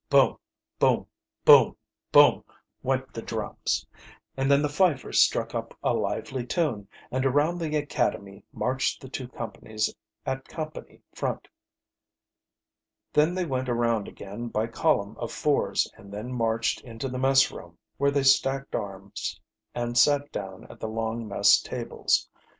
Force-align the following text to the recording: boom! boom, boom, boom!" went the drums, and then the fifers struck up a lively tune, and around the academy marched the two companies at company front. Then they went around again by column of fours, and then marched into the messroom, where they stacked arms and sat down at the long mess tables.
boom! 0.09 0.35
boom, 0.79 1.05
boom, 1.45 1.77
boom!" 2.11 2.43
went 2.81 3.13
the 3.13 3.21
drums, 3.21 3.85
and 4.35 4.49
then 4.49 4.63
the 4.63 4.67
fifers 4.67 5.19
struck 5.21 5.53
up 5.53 5.77
a 5.83 5.93
lively 5.93 6.43
tune, 6.43 6.87
and 7.11 7.23
around 7.23 7.59
the 7.59 7.75
academy 7.75 8.43
marched 8.51 8.99
the 8.99 9.07
two 9.07 9.27
companies 9.27 9.93
at 10.25 10.47
company 10.47 11.03
front. 11.13 11.47
Then 13.13 13.35
they 13.35 13.45
went 13.45 13.69
around 13.69 14.07
again 14.07 14.47
by 14.47 14.65
column 14.65 15.15
of 15.19 15.31
fours, 15.31 15.87
and 15.95 16.11
then 16.11 16.33
marched 16.33 16.81
into 16.81 17.07
the 17.07 17.19
messroom, 17.19 17.77
where 17.97 18.09
they 18.09 18.23
stacked 18.23 18.73
arms 18.73 19.39
and 19.75 19.95
sat 19.95 20.31
down 20.31 20.65
at 20.71 20.79
the 20.79 20.89
long 20.89 21.27
mess 21.27 21.61
tables. 21.61 22.27